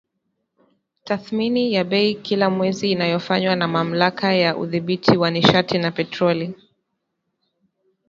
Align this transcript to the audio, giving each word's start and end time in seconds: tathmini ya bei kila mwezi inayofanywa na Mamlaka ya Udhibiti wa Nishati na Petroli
tathmini 1.03 1.73
ya 1.73 1.83
bei 1.83 2.15
kila 2.15 2.49
mwezi 2.49 2.91
inayofanywa 2.91 3.55
na 3.55 3.67
Mamlaka 3.67 4.33
ya 4.33 4.57
Udhibiti 4.57 5.17
wa 5.17 5.31
Nishati 5.31 5.77
na 5.77 5.91
Petroli 5.91 6.55